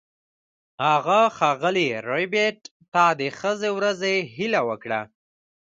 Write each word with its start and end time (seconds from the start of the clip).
هغه 0.87 1.19
ښاغلي 1.37 1.87
ربیټ 2.09 2.59
ته 2.93 3.03
د 3.19 3.21
ښې 3.37 3.69
ورځې 3.77 4.15
هیله 4.35 4.61
وکړه 4.69 5.01